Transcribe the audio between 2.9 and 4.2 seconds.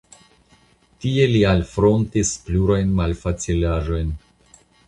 malfacilaĵojn.